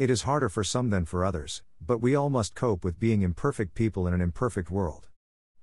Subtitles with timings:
[0.00, 3.20] It is harder for some than for others, but we all must cope with being
[3.20, 5.10] imperfect people in an imperfect world.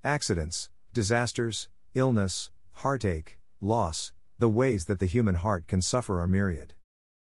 [0.04, 6.74] Accidents, disasters, illness, heartache, loss, the ways that the human heart can suffer are myriad.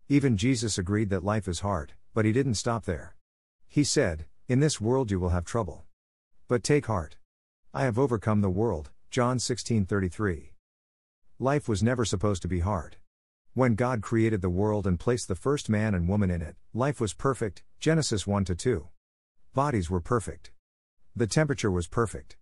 [0.09, 3.15] Even Jesus agreed that life is hard, but he didn't stop there.
[3.69, 5.85] He said, In this world you will have trouble.
[6.49, 7.15] But take heart.
[7.73, 8.91] I have overcome the world.
[9.09, 10.51] John 16:33.
[11.39, 12.97] Life was never supposed to be hard.
[13.55, 16.99] When God created the world and placed the first man and woman in it, life
[16.99, 18.89] was perfect, Genesis 1 2.
[19.53, 20.51] Bodies were perfect.
[21.15, 22.35] The temperature was perfect.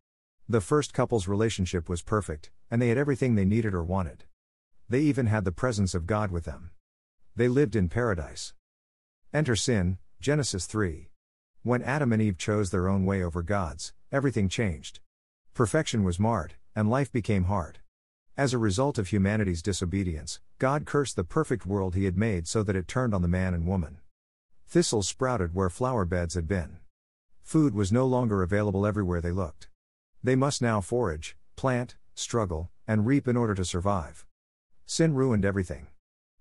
[0.50, 4.24] The first couple's relationship was perfect, and they had everything they needed or wanted.
[4.90, 6.72] They even had the presence of God with them.
[7.36, 8.56] They lived in paradise.
[9.32, 11.12] Enter sin, Genesis 3.
[11.62, 15.00] When Adam and Eve chose their own way over God's, everything changed.
[15.54, 17.82] Perfection was marred, and life became hard.
[18.36, 22.64] As a result of humanity's disobedience, God cursed the perfect world He had made so
[22.64, 24.00] that it turned on the man and woman.
[24.66, 26.78] Thistles sprouted where flower beds had been.
[27.44, 29.68] Food was no longer available everywhere they looked.
[30.24, 34.26] They must now forage, plant, struggle, and reap in order to survive.
[34.88, 35.86] Sin ruined everything.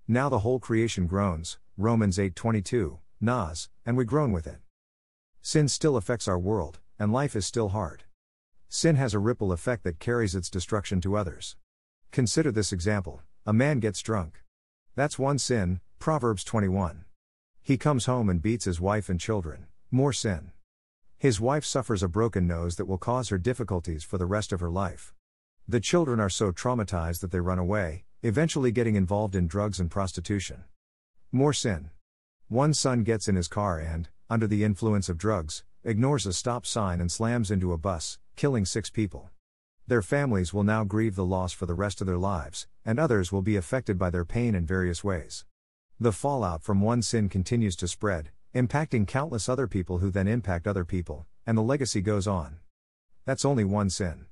[0.07, 4.61] Now the whole creation groans, Romans 8:22, Nas, and we groan with it.
[5.43, 8.05] Sin still affects our world, and life is still hard.
[8.67, 11.55] Sin has a ripple effect that carries its destruction to others.
[12.13, 14.43] Consider this example a man gets drunk.
[14.95, 17.05] That's one sin, Proverbs 21.
[17.63, 20.51] He comes home and beats his wife and children, more sin.
[21.17, 24.59] His wife suffers a broken nose that will cause her difficulties for the rest of
[24.59, 25.11] her life.
[25.67, 29.89] The children are so traumatized that they run away, eventually getting involved in drugs and
[29.89, 30.65] prostitution.
[31.31, 31.89] More sin.
[32.47, 36.67] One son gets in his car and, under the influence of drugs, ignores a stop
[36.67, 39.31] sign and slams into a bus, killing six people.
[39.85, 43.33] Their families will now grieve the loss for the rest of their lives, and others
[43.33, 45.45] will be affected by their pain in various ways.
[45.99, 50.67] The fallout from one sin continues to spread, impacting countless other people who then impact
[50.67, 52.59] other people, and the legacy goes on.
[53.25, 54.27] That's only one sin.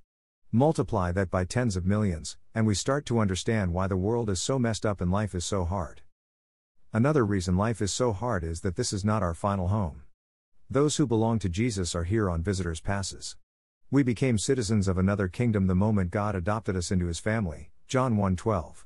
[0.53, 4.41] Multiply that by tens of millions, and we start to understand why the world is
[4.41, 6.01] so messed up and life is so hard.
[6.94, 10.03] Another reason life is so hard is that this is not our final home.
[10.69, 13.35] Those who belong to Jesus are here on visitors' passes.
[13.94, 17.72] We became citizens of another kingdom the moment God adopted us into his family.
[17.90, 18.85] John 1:12.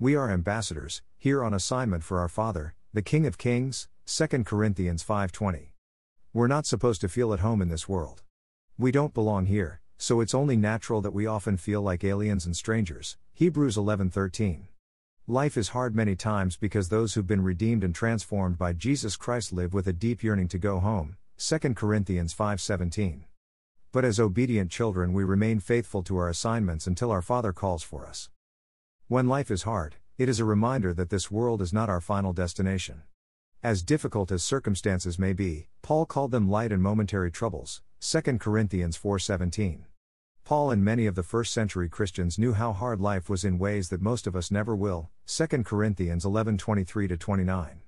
[0.00, 3.86] We are ambassadors, here on assignment for our Father, the King of Kings.
[4.06, 5.74] 2 Corinthians 5:20.
[6.32, 8.24] We're not supposed to feel at home in this world.
[8.76, 12.56] We don't belong here, so it's only natural that we often feel like aliens and
[12.56, 13.16] strangers.
[13.32, 14.66] Hebrews 11:13.
[15.28, 19.52] Life is hard many times because those who've been redeemed and transformed by Jesus Christ
[19.52, 21.18] live with a deep yearning to go home.
[21.36, 23.26] 2 Corinthians 5:17.
[23.92, 28.06] But as obedient children, we remain faithful to our assignments until our Father calls for
[28.06, 28.30] us.
[29.08, 32.32] When life is hard, it is a reminder that this world is not our final
[32.32, 33.02] destination.
[33.64, 37.82] As difficult as circumstances may be, Paul called them light and momentary troubles.
[37.98, 39.86] 2 Corinthians 4:17.
[40.44, 43.88] Paul and many of the first century Christians knew how hard life was in ways
[43.88, 45.10] that most of us never will.
[45.26, 47.80] 2 Corinthians 11:23 29.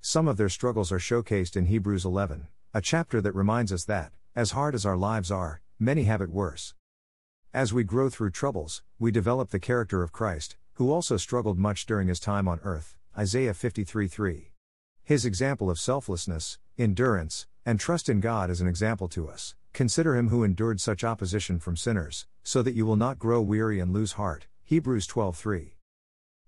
[0.00, 4.12] Some of their struggles are showcased in Hebrews 11, a chapter that reminds us that
[4.36, 6.74] as hard as our lives are, many have it worse.
[7.52, 11.84] As we grow through troubles, we develop the character of Christ, who also struggled much
[11.84, 12.96] during his time on earth.
[13.18, 14.52] Isaiah 53 3.
[15.02, 19.56] His example of selflessness, endurance, and trust in God is an example to us.
[19.72, 23.80] Consider him who endured such opposition from sinners, so that you will not grow weary
[23.80, 24.46] and lose heart.
[24.62, 25.76] Hebrews 12 3.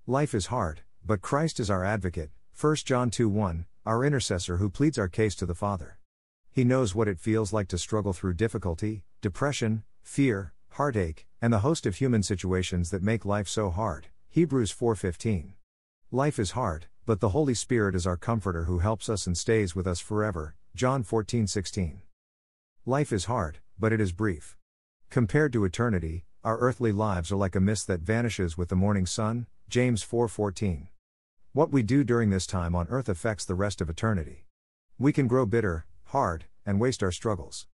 [0.07, 2.31] Life is hard, but Christ is our advocate.
[2.59, 5.99] 1 John 2 1, our intercessor who pleads our case to the Father.
[6.55, 11.61] He knows what it feels like to struggle through difficulty, depression, fear, heartache, and the
[11.61, 14.09] host of human situations that make life so hard.
[14.29, 15.55] Hebrews 4:15.
[16.11, 19.75] Life is hard, but the Holy Spirit is our comforter who helps us and stays
[19.75, 20.55] with us forever.
[20.75, 22.03] John 14:16.
[22.85, 24.59] Life is hard, but it is brief.
[25.09, 29.07] Compared to eternity, our earthly lives are like a mist that vanishes with the morning
[29.07, 29.47] sun.
[29.71, 30.89] James 4:14.
[31.55, 34.45] What we do during this time on earth affects the rest of eternity.
[34.99, 37.67] We can grow bitter, hard, and waste our struggles.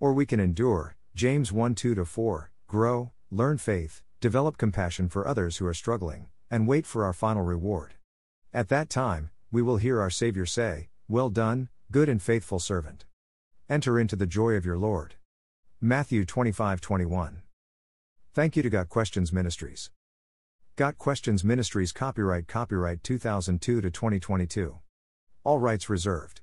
[0.00, 5.58] Or we can endure, James 1 2 4, grow, learn faith, develop compassion for others
[5.58, 7.94] who are struggling, and wait for our final reward.
[8.52, 13.04] At that time, we will hear our Savior say, Well done, good and faithful servant.
[13.68, 15.16] Enter into the joy of your Lord.
[15.80, 17.42] Matthew 25 21.
[18.32, 19.90] Thank you to Got Questions Ministries.
[20.76, 24.78] Got Questions Ministries copyright copyright 2002 to 2022.
[25.44, 26.40] All rights reserved.